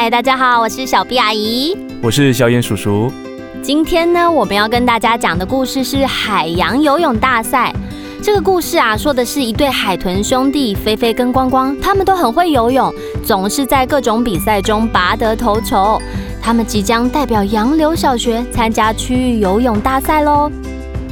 [0.00, 3.12] 嗨，大家好，我是小 B 阿姨，我是小燕叔叔。
[3.60, 7.74] 今天呢，我们要跟大家讲的故事是海洋游泳大赛。
[8.22, 16.00] 这个故事啊，说的是一对海豚兄弟菲菲跟光光，他们都很会游泳，总是在各种比赛中拔得头筹。
[16.40, 20.48] 他们即将代表杨柳小学参加区域游泳大赛喽。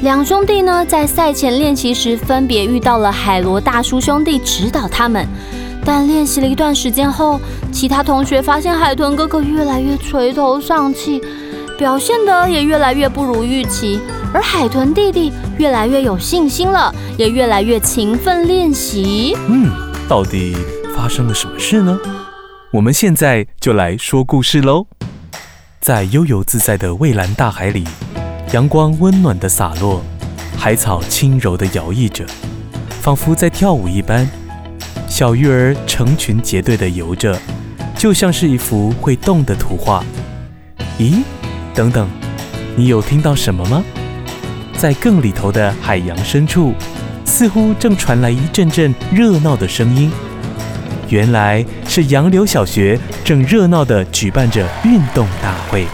[0.02, 5.26] 两兄弟呢，在赛前练习时，分别遇到了海螺大叔兄弟指导他们。
[5.86, 7.40] 但练习了一段时间后，
[7.70, 11.22] 其他同学发现海豚哥哥越来越垂头丧气，
[11.78, 14.00] 表现得也越来越不如预期。
[14.34, 19.36] 而海豚弟弟越来越有信心了，也越来越勤奋练习。
[19.48, 19.70] 嗯，
[20.08, 20.56] 到底
[20.96, 21.96] 发生了什么事呢？
[22.72, 24.88] 我们现在就来说故事喽。
[25.80, 27.84] 在悠游自在的蔚蓝大海里，
[28.52, 30.02] 阳光温暖的洒落，
[30.58, 32.26] 海草轻柔的摇曳着，
[33.00, 34.28] 仿佛在跳舞一般。
[35.16, 37.40] 小鱼儿成群结队地游着，
[37.96, 40.04] 就像是一幅会动的图画。
[40.98, 41.22] 咦，
[41.74, 42.06] 等等，
[42.76, 43.82] 你有听到什么吗？
[44.76, 46.74] 在更里头的海洋深处，
[47.24, 50.12] 似乎正传来一阵阵热闹的声音。
[51.08, 55.86] 原来是杨柳小学正热闹地举办着运动大会。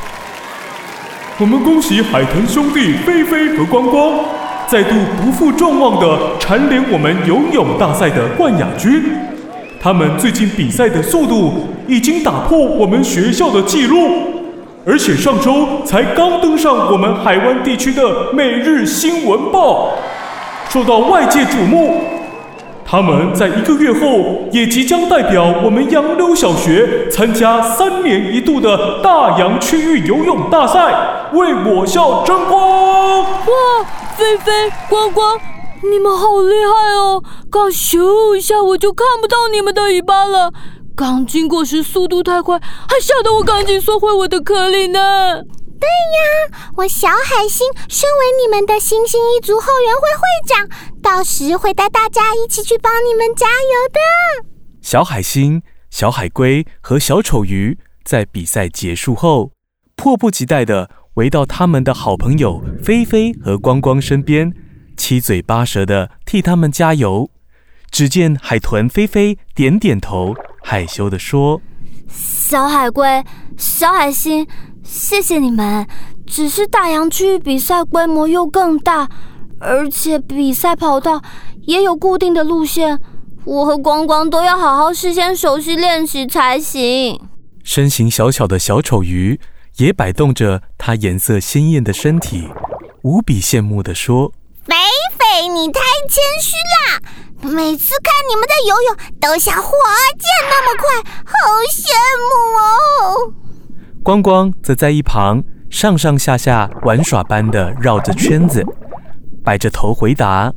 [1.38, 4.18] 我们恭喜海豚兄弟菲菲和光光，
[4.72, 9.04] 再度不负众望地蝉联我们游泳大赛的冠亚军。
[9.78, 13.98] 他们最近比赛的速度已经打破我们学校的记录。
[14.86, 19.90] 而且上周才刚登上我们海湾地区的《每日新闻报》，
[20.72, 22.00] 受到外界瞩目。
[22.92, 33.20] 他们在一个月后也即将代表我们杨柳小学参加三年一度的大洋区域游泳大赛，为我校争光！
[33.22, 33.26] 哇，
[34.14, 34.52] 菲菲、
[34.90, 35.38] 光光，
[35.90, 37.22] 你们好厉害哦！
[37.50, 40.52] 刚咻一下我就看不到你们的尾巴了。
[40.94, 45.00] 刚经过时速度太快，还吓得我赶紧缩回我的壳里呢。
[45.82, 50.68] 对呀，我小海星身为你们的星星一族后援会会长，
[51.02, 54.48] 到时会带大家一起去帮你们加油的。
[54.80, 55.60] 小海星、
[55.90, 59.50] 小海龟和小丑鱼在比赛结束后，
[59.96, 64.52] 迫不及待地围到他们的好朋友菲菲和光光身边，
[64.96, 67.28] 七嘴八舌地替他们加油。
[67.90, 70.32] 只见海豚菲菲点点头。
[70.62, 71.60] 害羞地说
[72.08, 73.24] ：“小海龟、
[73.58, 74.46] 小海星，
[74.84, 75.86] 谢谢你们。
[76.26, 79.08] 只是大洋区域比赛规模又更大，
[79.60, 81.20] 而且比赛跑道
[81.66, 82.98] 也有固定的路线，
[83.44, 87.20] 我和光光都要好好事先熟悉练习才行。”
[87.62, 89.38] 身形小小的小丑鱼
[89.76, 92.48] 也摆动着它颜色鲜艳的身体，
[93.02, 94.32] 无比羡慕地说
[94.64, 94.74] ：“菲
[95.18, 97.00] 菲，你太谦虚啦！”
[97.42, 99.72] 每次看你们在游泳都像火
[100.16, 101.32] 箭那么快，好
[101.70, 101.90] 羡
[102.30, 103.34] 慕哦！
[104.02, 105.40] 光光则在一旁
[105.70, 108.64] 上上下下玩耍般的绕着圈子，
[109.44, 110.52] 摆着头回答：“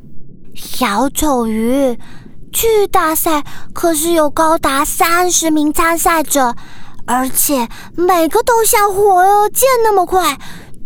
[0.52, 1.96] 小丑鱼，
[2.52, 6.56] 去大赛可是有高达三十名参赛者，
[7.06, 10.36] 而且每个都像火箭那么快，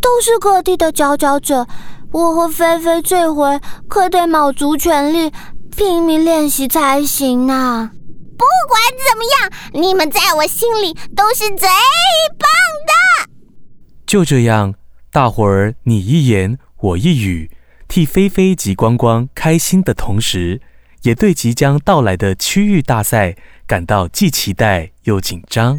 [0.01, 1.67] 都是各地的佼佼者。
[2.13, 5.33] 我和菲菲这回可得卯足全力。”
[5.77, 7.91] 拼命练习才行呢！
[8.41, 11.69] 不管怎么样，你们在我心里都是最
[12.39, 12.49] 棒
[12.89, 13.31] 的。
[14.07, 14.75] 就这样，
[15.13, 17.51] 大伙儿你一言我一语，
[17.87, 20.63] 替菲菲及光光开心的同时，
[21.03, 23.37] 也对即将到来的区域大赛
[23.67, 25.79] 感到既期待又紧张。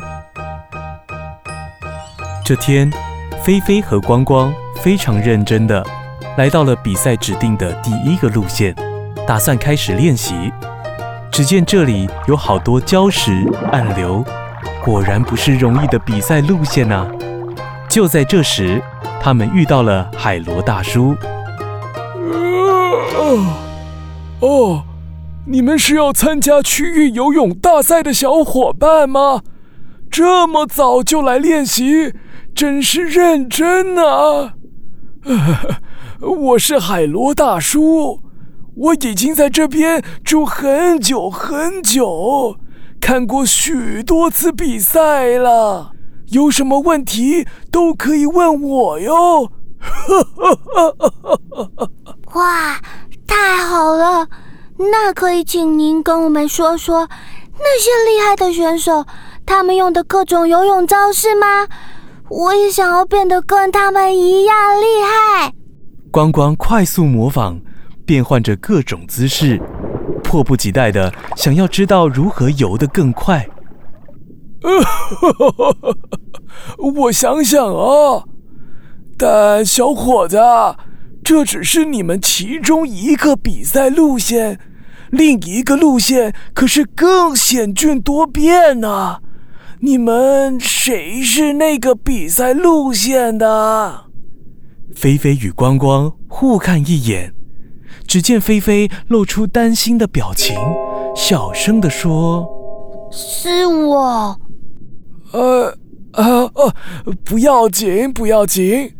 [2.46, 2.92] 这天，
[3.44, 5.84] 菲菲和光光非常认真的
[6.38, 8.76] 来到了比赛指定的第一个路线。
[9.28, 10.52] 打算开始练习，
[11.32, 13.32] 只见这里有好多礁石、
[13.72, 14.24] 暗流，
[14.84, 17.08] 果然不是容易的比赛路线呐。
[17.90, 18.82] 就在这时，
[19.22, 21.16] 他们遇到了海螺大叔。
[24.42, 24.84] 哦，
[25.48, 29.42] 你们是要参加区域游泳大赛的小伙伴吗？
[30.12, 32.14] 这么早就来练习，
[32.54, 34.56] 真是认真啊！
[36.20, 38.20] 我是海螺大叔。
[38.76, 42.56] 我已经在这边住很久很久，
[43.02, 45.92] 看过许多次比赛了。
[46.30, 49.52] 有什么问题都可以问我哟。
[52.34, 52.80] 哇，
[53.28, 54.30] 太好了！
[54.78, 57.10] 那可以请您跟我们说说
[57.60, 59.06] 那些厉害的选手
[59.46, 61.68] 他们用的各种游泳招式吗？
[62.30, 65.52] 我也想要变得跟他们一样厉害。
[66.10, 67.60] 光光快速模仿。
[68.06, 69.60] 变换着各种姿势，
[70.24, 73.48] 迫不及待的想要知道如何游得更快。
[76.78, 78.24] 我想想啊，
[79.18, 80.38] 但小伙子，
[81.24, 84.60] 这只是你们其中一个比赛路线，
[85.10, 89.20] 另一个路线可是更险峻多变呢。
[89.84, 94.06] 你们谁是那个比赛路线的？
[94.96, 97.34] 菲菲与光光互看一眼，
[98.12, 100.54] 只见菲菲露出担心的表情，
[101.16, 102.46] 小声地说
[103.10, 104.38] ：“是我。”
[105.32, 105.70] 呃
[106.12, 106.74] 啊哦！
[107.24, 108.94] 不要紧，不要紧。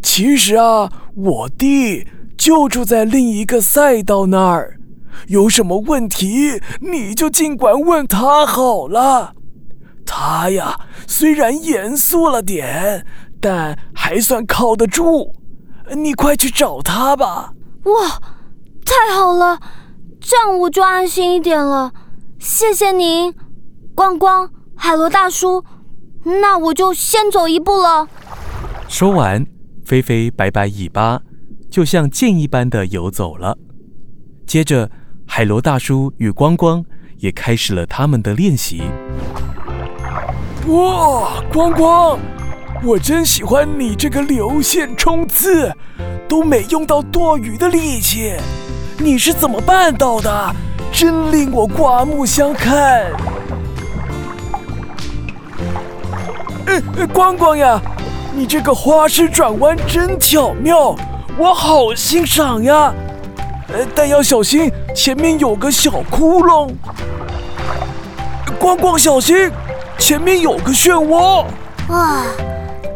[0.00, 2.06] 其实啊，我弟
[2.38, 4.78] 就住在另一个赛道那儿。
[5.26, 9.34] 有什么问题，你就尽管问他好了。
[10.06, 10.78] 他呀，
[11.08, 13.04] 虽然严肃了点，
[13.40, 15.34] 但还算靠得住。
[15.96, 17.52] 你快去找他吧。
[17.86, 18.22] 哇，
[18.92, 19.58] 太好了，
[20.20, 21.92] 这样我就安心一点了。
[22.38, 23.34] 谢谢您，
[23.94, 24.50] 光光。
[24.76, 25.64] 海螺大叔，
[26.24, 28.06] 那我就先走一步了。
[28.88, 29.46] 说完，
[29.86, 31.22] 菲菲摆摆尾巴，
[31.70, 33.56] 就像箭一般的游走了。
[34.46, 34.90] 接着，
[35.26, 36.84] 海螺大叔与光光
[37.16, 38.82] 也开始了他们的练习。
[40.66, 42.18] 哇，光光，
[42.84, 45.72] 我真喜欢你这个流线冲刺，
[46.28, 48.34] 都没用到多余的力气，
[48.98, 50.54] 你是怎么办到的？
[50.92, 53.10] 真令我刮目相看。
[57.12, 57.80] 光光呀，
[58.34, 60.94] 你这个花式转弯真巧妙，
[61.38, 62.92] 我好欣赏呀。
[63.68, 66.70] 呃，但要小心，前面有个小窟窿。
[68.58, 69.50] 光光小心，
[69.98, 71.44] 前面有个漩涡。
[71.88, 72.22] 哇，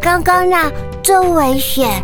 [0.00, 0.70] 刚刚那
[1.02, 2.02] 真危险。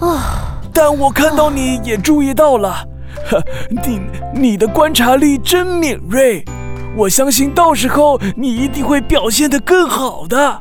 [0.00, 0.46] 啊！
[0.72, 2.84] 但我看到你也注意到了，
[3.84, 4.00] 你
[4.34, 6.44] 你的观察力真敏锐，
[6.96, 10.60] 我相信到时候你一定会表现得更好的。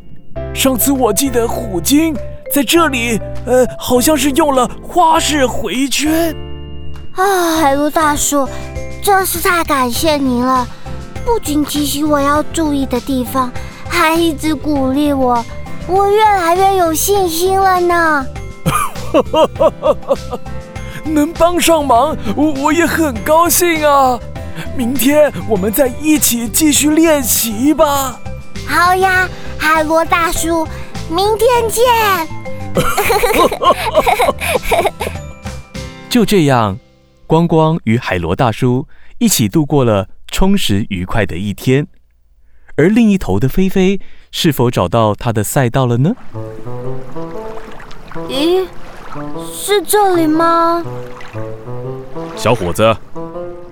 [0.53, 2.15] 上次我记得虎鲸
[2.53, 6.35] 在这里，呃，好像是用了花式回圈。
[7.15, 8.47] 啊，海陆大叔，
[9.01, 10.67] 真是太感谢您了！
[11.25, 13.51] 不仅提醒我要注意的地方，
[13.87, 15.43] 还一直鼓励我，
[15.87, 18.25] 我越来越有信心了呢。
[21.05, 24.19] 能帮上忙，我我也很高兴啊！
[24.75, 28.19] 明天我们再一起继续练习吧。
[28.67, 30.67] 好呀，海螺大叔，
[31.09, 31.83] 明天见。
[36.09, 36.77] 就这样，
[37.25, 38.87] 光光与海螺大叔
[39.17, 41.87] 一起度过了充实愉快的一天。
[42.75, 43.99] 而另一头的菲菲，
[44.31, 46.15] 是否找到他的赛道了呢？
[48.27, 48.65] 咦，
[49.51, 50.83] 是这里吗？
[52.35, 52.95] 小伙子，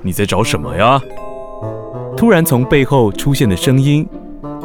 [0.01, 1.01] 你在找什么呀？
[2.15, 4.07] 突然从背后出现的声音。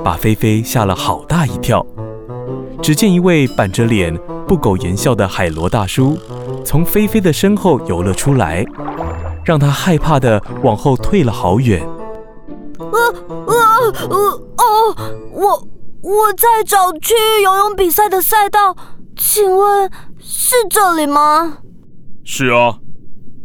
[0.05, 1.87] 把菲菲吓了好大一跳。
[2.83, 4.13] 只见一位板着脸、
[4.49, 6.19] 不苟言笑的海螺大叔
[6.65, 8.67] 从菲菲的身后游了出来，
[9.45, 11.87] 让他害怕的往后退了好远。
[12.79, 12.99] 呃
[13.47, 13.55] 呃
[14.11, 14.17] 呃
[14.57, 14.97] 哦，
[15.33, 15.69] 我
[16.03, 18.77] 我在找区域游泳比赛的赛道，
[19.17, 21.59] 请问是这里吗？
[22.25, 22.79] 是啊，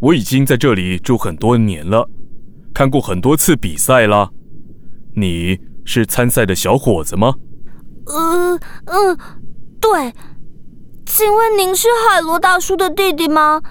[0.02, 2.10] 我已经在这里住很多年了，
[2.74, 4.32] 看过很多次比赛了。
[5.16, 5.60] 你？
[5.90, 7.36] 是参赛的小伙子吗？
[8.08, 9.18] 呃嗯，
[9.80, 10.14] 对，
[11.06, 13.62] 请问您是海螺大叔的弟弟吗？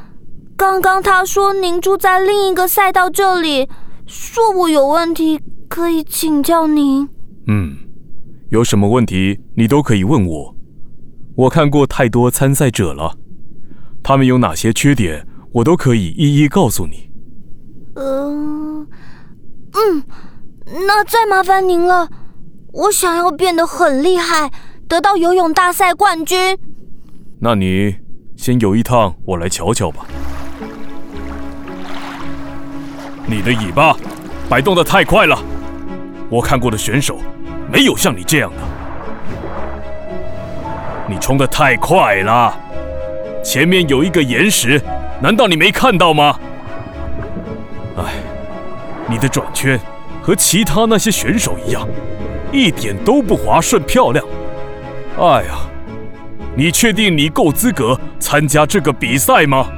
[0.56, 3.68] 刚刚他说您住在另一个赛道这里，
[4.06, 5.38] 说我有问题
[5.68, 7.06] 可以请教您。
[7.48, 7.76] 嗯，
[8.48, 10.55] 有什么问题你都可以问我。
[11.36, 13.16] 我看过太多参赛者了，
[14.02, 17.10] 他们有哪些缺点，我都可以一一告诉你。
[17.94, 18.80] 嗯
[19.72, 20.02] 嗯。
[20.86, 22.08] 那再麻烦您了，
[22.72, 24.50] 我想要变得很厉害，
[24.88, 26.58] 得到游泳大赛冠军。
[27.38, 27.94] 那你
[28.36, 30.06] 先游一趟，我来瞧瞧吧。
[33.26, 33.96] 你的尾巴
[34.48, 35.38] 摆动的太快了，
[36.30, 37.18] 我看过的选手
[37.70, 38.75] 没有像你这样的。
[41.08, 42.58] 你冲的太快了，
[43.44, 44.80] 前面有一个岩石，
[45.20, 46.38] 难道你没看到吗？
[47.96, 48.04] 哎，
[49.08, 49.78] 你的转圈。
[50.22, 51.86] 和其他那些选手一样，
[52.50, 54.26] 一点都不滑顺漂亮。
[55.16, 55.58] 哎呀，
[56.56, 59.68] 你确定你够资格参加这个比赛吗？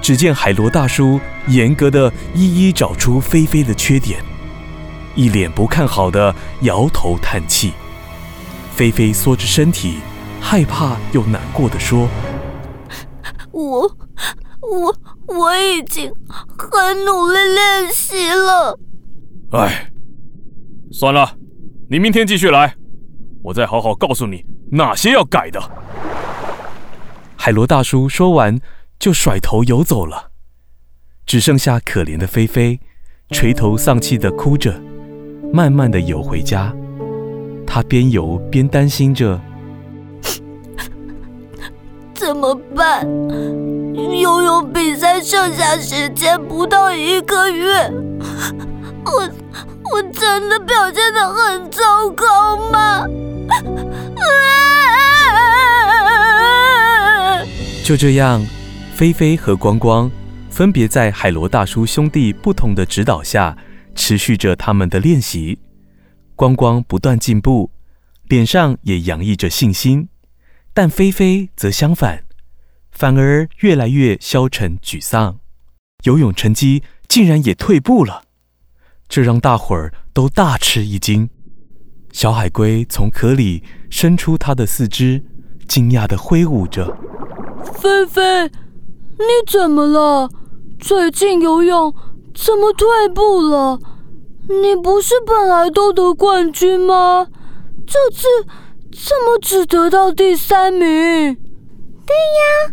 [0.00, 4.18] 只见海螺大叔严格的一一找出菲菲的缺点，
[5.14, 7.74] 一脸不看好的摇头叹气。
[8.76, 10.00] 菲菲缩着身体，
[10.40, 12.08] 害怕又难过的说
[13.50, 13.96] ：“我。”
[14.68, 14.92] 我
[15.28, 16.12] 我已经
[16.58, 18.76] 很努力练习了。
[19.52, 19.92] 哎，
[20.90, 21.36] 算了，
[21.88, 22.74] 你明天继续来，
[23.44, 25.60] 我再好好告诉你哪些要改的。
[27.36, 28.58] 海螺大叔说完，
[28.98, 30.32] 就甩头游走了，
[31.24, 32.80] 只剩下可怜的菲菲，
[33.30, 34.82] 垂头丧气的哭着，
[35.52, 36.74] 慢慢的游回家。
[37.76, 39.38] 他边游边担心着：
[42.16, 43.06] 怎么办？
[44.18, 47.92] 游泳比赛剩下时间不到一个月，
[49.04, 49.28] 我
[49.92, 53.04] 我真的表现的很糟糕吗？
[57.84, 58.42] 就这样，
[58.94, 60.10] 菲菲和光光
[60.48, 63.54] 分别在海螺大叔兄弟不同的指导下，
[63.94, 65.58] 持续着他们的练习。
[66.36, 67.70] 光光不断进步，
[68.28, 70.08] 脸上也洋溢着信心，
[70.74, 72.24] 但菲菲则相反，
[72.92, 75.40] 反而越来越消沉沮丧，
[76.04, 78.24] 游泳成绩竟然也退步了，
[79.08, 81.28] 这让大伙儿都大吃一惊。
[82.12, 85.24] 小海龟从壳里伸出它的四肢，
[85.66, 86.94] 惊讶地挥舞着。
[87.80, 90.30] 菲菲，你怎么了？
[90.78, 91.94] 最近游泳
[92.34, 93.80] 怎么退步了？
[94.48, 97.26] 你不是本来都得冠军吗？
[97.86, 98.28] 这次
[98.92, 100.80] 怎么只得到第三名？
[100.84, 102.70] 对呀，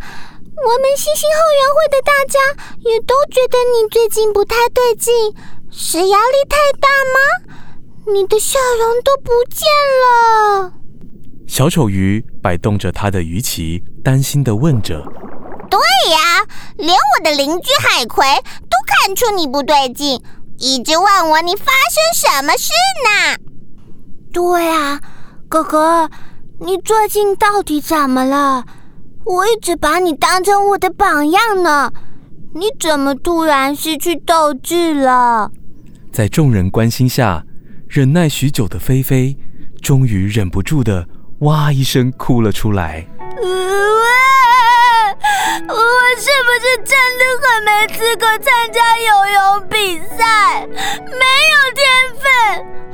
[0.55, 2.39] 我们星星后援会的大家
[2.81, 5.11] 也都觉得你最近不太对劲，
[5.71, 7.53] 是压力太大吗？
[8.13, 9.67] 你的笑容都不见
[10.03, 10.73] 了。
[11.47, 15.01] 小丑鱼摆动着它的鱼鳍，担心地问着
[15.69, 15.79] ：“对
[16.11, 16.45] 呀，
[16.77, 18.23] 连我的邻居海葵
[18.61, 20.21] 都看出你不对劲，
[20.57, 22.71] 一直问我你发生什么事
[23.03, 23.37] 呢
[24.31, 24.99] ？”“对啊，
[25.47, 26.09] 哥哥，
[26.59, 28.65] 你最近到底怎么了？
[29.25, 31.91] 我一直把你当成我的榜样呢，
[32.53, 35.51] 你怎么突然失去斗志了？”
[36.11, 37.43] 在众人关心下，
[37.87, 39.37] 忍耐许久的菲菲
[39.81, 41.07] 终于忍不住的。
[41.39, 43.05] 哇一声哭了出来。
[45.69, 45.75] 我
[46.17, 50.67] 是不是真的很没资格参加游泳比赛？
[50.67, 51.83] 没有天
[52.19, 52.23] 分。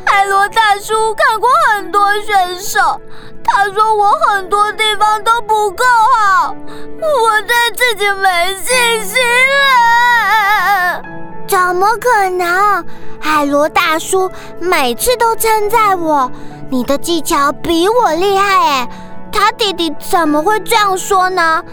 [0.05, 3.01] 海螺大叔看过很多选手，
[3.43, 5.83] 他说我很多地方都不够
[6.17, 6.55] 好，
[7.01, 11.01] 我对自己没信心了。
[11.47, 12.85] 怎么可能？
[13.19, 16.31] 海螺大叔每次都称赞我。
[16.69, 18.89] 你的技巧比我厉害哎，
[19.31, 21.63] 他弟弟怎么会这样说呢？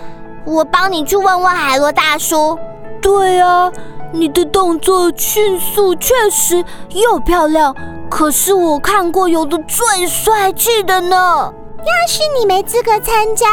[0.47, 2.59] 我帮你去问问海螺大叔。
[3.03, 3.71] 对啊，
[4.13, 7.75] 你的动作迅速，确实又漂亮，
[8.09, 11.53] 可是我看过有的最帅气的呢。
[11.79, 13.47] 要是你没资格参加，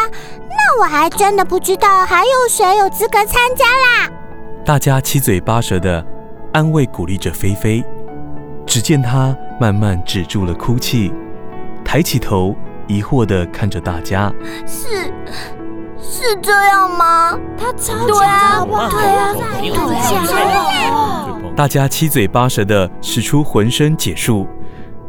[0.50, 4.10] 那我还真的不知道还有谁有资格参加啦。
[4.66, 6.04] 大家七嘴八舌的
[6.54, 7.84] 安慰鼓励着菲菲，
[8.66, 11.14] 只见她慢慢止住了哭泣。
[11.86, 12.56] 抬起头，
[12.88, 14.34] 疑惑的看着大家，
[14.66, 15.14] 是
[16.04, 17.40] 是这样吗？
[17.58, 19.04] 他超强，对啊，对
[20.92, 24.46] 啊，大家七嘴八舌的使出浑身解数，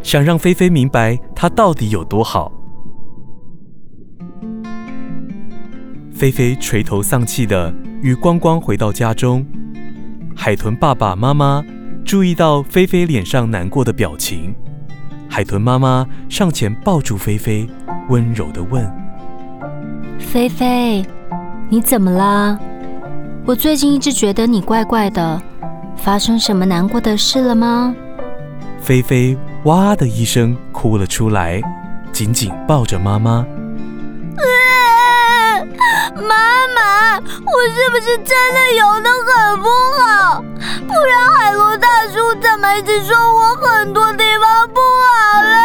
[0.02, 2.52] 想让菲菲明白他到底有多好。
[6.14, 9.44] 菲菲垂头丧气的与光光回到家中，
[10.36, 11.62] 海豚爸爸妈妈
[12.04, 14.54] 注意到菲菲脸上难过的表情。
[15.28, 17.68] 海豚妈妈上前抱住菲菲，
[18.08, 18.88] 温柔的问
[20.18, 21.06] ：“菲菲，
[21.68, 22.59] 你怎么啦？
[23.47, 25.40] 我最近一直觉得你怪怪的，
[25.97, 27.94] 发生什么难过的事了吗？”
[28.80, 31.62] 菲菲哇的一声哭了出来，
[32.12, 33.47] 紧紧抱着妈妈。
[36.16, 36.23] 妈
[36.75, 39.68] 妈，我是不是真的游得很不
[39.99, 40.44] 好？
[40.87, 45.63] 不然海螺大叔怎么一直说我很多地方不好了？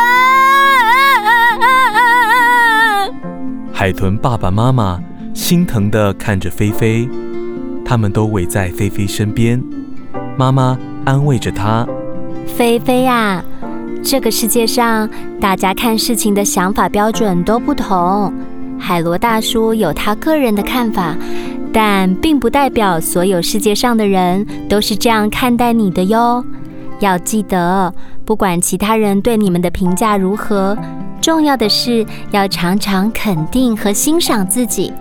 [3.79, 5.01] 海豚爸爸妈妈
[5.33, 7.07] 心疼的看着菲菲，
[7.85, 9.63] 他们都围在菲菲身边，
[10.37, 11.87] 妈妈安慰着她
[12.45, 13.41] ：“菲菲呀，
[14.03, 15.09] 这个世界上
[15.39, 18.33] 大家看事情的想法标准都不同。”
[18.77, 21.15] 海螺大叔有他个人的看法，
[21.71, 26.43] 但并不代表所有世界上的人都是这样看待你的哟。
[26.99, 27.93] 要记得，
[28.25, 30.77] 不管其他人对你们的评价如何，
[31.21, 34.91] 重要的是要常常肯定和欣赏自己。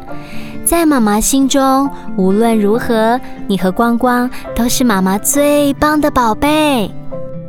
[0.65, 6.91] 在妈妈心中，无论如何，你和光光都是妈妈最棒的宝贝。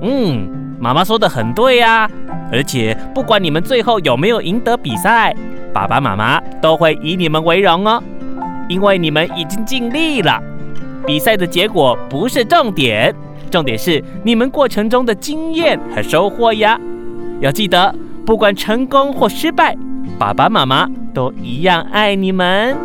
[0.01, 0.47] 嗯，
[0.79, 2.09] 妈妈说的很对呀。
[2.51, 5.35] 而且，不管你们最后有没有赢得比赛。
[5.71, 8.01] 爸爸妈妈都会以你们为荣哦，
[8.67, 10.41] 因为你们已经尽力了。
[11.05, 13.13] 比赛的结果不是重点，
[13.51, 16.79] 重点是你们过程中的经验和收获呀。
[17.39, 17.93] 要记得，
[18.25, 19.75] 不管成功或失败，
[20.17, 22.77] 爸爸妈妈都一样爱你们。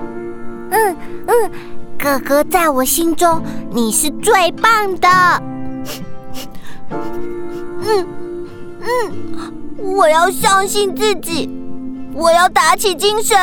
[0.71, 1.51] 嗯嗯，
[1.99, 5.09] 哥哥在我心中你是最棒的。
[7.87, 8.07] 嗯
[8.81, 9.13] 嗯，
[9.97, 11.51] 我要相信自己，
[12.15, 13.37] 我要打起精神，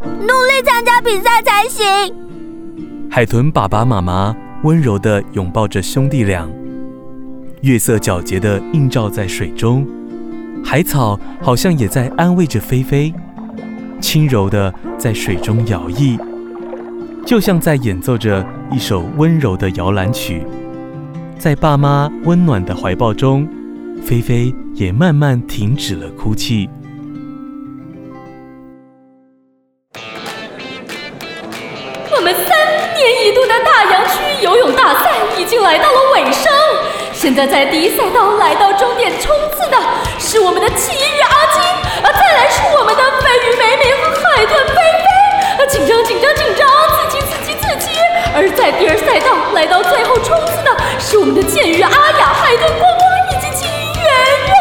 [0.00, 2.14] 努力参加比赛才行。
[3.10, 6.46] 海豚爸爸妈妈温柔地拥抱着兄弟俩，
[7.62, 9.86] 月色皎洁地映照在水中，
[10.66, 13.14] 海草好像也在安慰着菲菲，
[14.00, 16.18] 轻柔的在水中摇曳，
[17.24, 20.42] 就像在演奏着一首温柔的摇篮曲。
[21.38, 23.48] 在爸妈温暖的怀抱中，
[24.02, 26.68] 菲菲也慢慢停止了哭泣。
[32.10, 32.44] 我们三
[32.96, 36.15] 年一度的大洋区游泳大赛已经来到了尾，
[37.26, 39.76] 现在在第一赛道来到终点冲刺的
[40.16, 41.60] 是我们的奇遇阿金，
[42.04, 47.98] 啊，再来是我们的飞鱼美美和海豚菲菲，啊，紧张紧张紧张，刺激刺激刺激！
[48.32, 54.06] 而在第二赛道来到最后冲刺的是我们的剑鱼阿雅、海豚光光以及金鱼圆
[54.46, 54.54] 圆，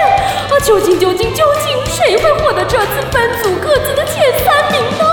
[0.49, 5.05] 啊，究竟究竟究竟谁会获得这次分组各自的前三名呢？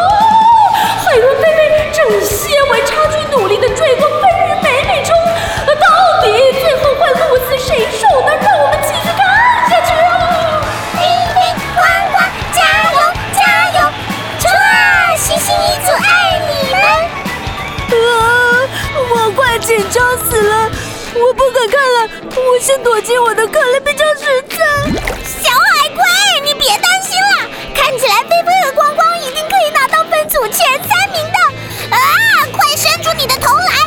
[1.05, 4.09] 海豚菲菲正以些微差距努力地追过
[7.59, 8.37] 谁受的？
[8.41, 9.21] 让我们继续看
[9.69, 10.11] 下去啊！
[10.95, 10.99] 菲
[11.35, 11.37] 菲、
[11.75, 11.81] 光
[12.13, 12.15] 光，
[12.53, 12.59] 加
[12.93, 12.97] 油
[13.37, 13.41] 加
[13.79, 13.79] 油！
[14.39, 15.17] 冲啊！
[15.17, 16.83] 星星一族爱你们！
[17.93, 18.03] 啊，
[19.11, 20.71] 我快紧张死了，
[21.15, 24.57] 我不敢看了，我先躲进我的壳里比较实在。
[25.25, 26.03] 小海龟，
[26.45, 31.39] 你别担心了，看起来菲菲和光光一定可以拿到分组前三名的。
[31.95, 31.99] 啊，
[32.53, 33.82] 快伸出你的头来！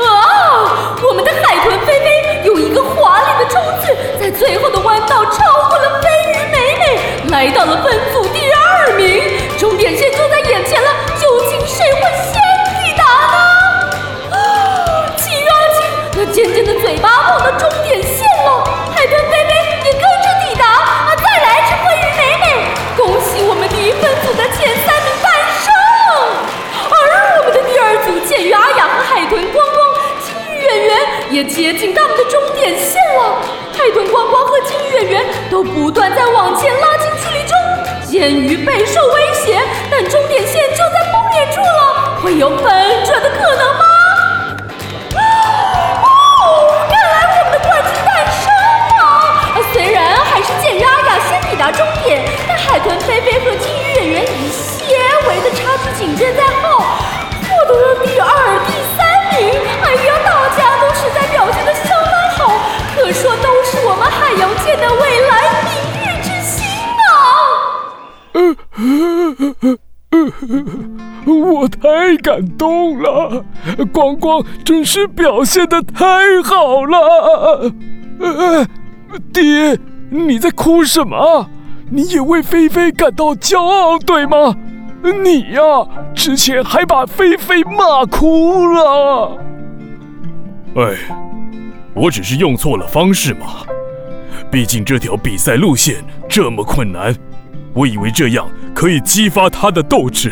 [0.00, 0.96] 啊！
[1.02, 6.98] 我们的海豚菲菲用一个华丽的冲刺，在最后的弯道超过了飞鱼美美，
[7.30, 9.22] 来到了分组第二名。
[9.58, 10.88] 终点线就在眼前了，
[11.20, 12.34] 究竟谁会先
[12.74, 14.36] 抵达呢？
[14.36, 14.36] 啊！
[15.16, 17.08] 奇遇阿金那尖尖的嘴巴
[31.54, 33.38] 接近他们的终点线了。
[33.78, 37.56] 海豚光光和金鱼圆圆都不断在往前拉近距离中，
[38.04, 43.84] 鲸鱼备受威胁，但终点线就在不远处了，会有反转的可能吗？
[46.02, 48.50] 哦，看来我们的冠军诞生
[48.98, 49.62] 了。
[49.72, 54.96] 虽然还是剑鱼阿雅先抵达终点，但海豚菲菲和金鱼演员以些
[55.28, 56.42] 微的差距紧跟在
[71.26, 73.44] 我太感动了，
[73.92, 77.72] 光光真是表现的太好了。
[78.20, 78.66] 呃，
[79.32, 79.78] 爹，
[80.10, 81.48] 你在哭什么？
[81.90, 84.56] 你也为菲菲感到骄傲，对吗？
[85.22, 85.60] 你呀，
[86.14, 89.38] 之前还把菲菲骂哭了。
[90.76, 90.96] 哎，
[91.94, 93.46] 我只是用错了方式嘛。
[94.50, 95.96] 毕竟这条比赛路线
[96.28, 97.14] 这么困难，
[97.74, 98.48] 我以为这样
[98.84, 100.30] 可以激发他的斗志。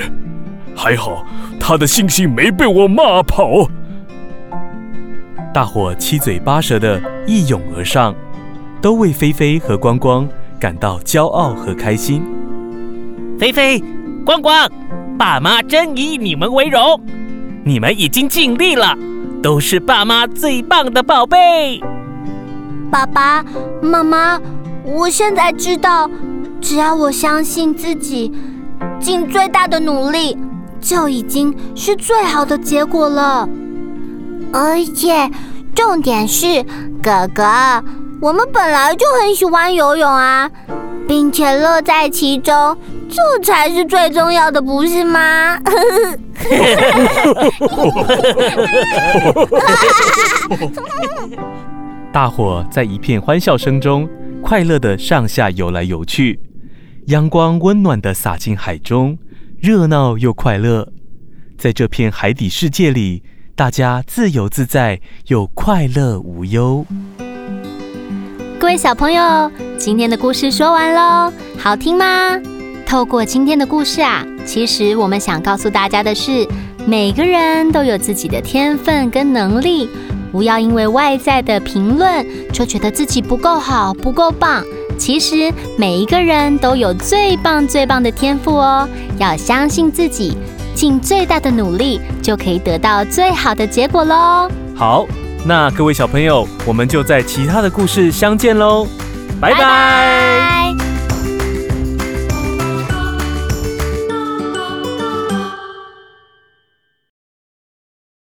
[0.77, 1.25] 还好
[1.59, 3.67] 他的信心没被我骂跑。
[5.55, 8.15] 大伙七嘴八舌的一涌而上，
[8.83, 10.29] 都为菲菲和光光
[10.61, 12.23] 感到骄傲和开心。
[13.41, 13.83] 菲菲、
[14.23, 14.69] 光光，
[15.19, 17.01] 爸妈真以你们为荣，
[17.65, 18.95] 你们已经尽力了，
[19.43, 21.81] 都是爸妈最棒的宝贝。
[22.91, 23.43] 爸爸
[23.81, 24.39] 妈妈，
[24.85, 26.07] 我现在知道，
[26.63, 28.33] 只要我相信自己，
[29.01, 30.39] 尽最大的努力，
[30.81, 33.49] 就已经是最好的结果了。
[34.53, 35.29] 而且，
[35.75, 36.63] 重点是，
[37.03, 37.45] 哥哥，
[38.21, 40.49] 我们本来就很喜欢游泳啊，
[41.09, 42.77] 并且乐在其中，
[43.09, 45.59] 这才是最重要的，不是吗？
[52.13, 54.09] 大伙在一片欢笑声中，
[54.43, 56.39] 快乐的上下游来游去，
[57.07, 59.19] 阳光温暖的洒进海中，
[59.61, 60.93] 热闹又快乐。
[61.59, 63.25] 在这片海底世界里，
[63.57, 66.87] 大家自由自在又快乐无忧。
[68.57, 72.05] 各位小朋友，今天的故事说完喽，好听吗？
[72.87, 76.47] 透过今天的故事啊，其实我们想告诉大家的是，
[76.87, 79.89] 每个人都有自己的天分跟能力，
[80.31, 84.63] 不要因为外在的评论就觉得自己不够好、不够棒。
[85.03, 88.89] 其实每一个人都有最棒、最棒的天赋哦，
[89.19, 90.37] 要相信自己，
[90.77, 94.49] 尽最大的努力，就可以得到最好的结果喽。
[94.77, 95.05] 好，
[95.45, 98.87] 那各位小朋友，我们就在其他的故事相见喽，
[99.41, 100.22] 拜拜。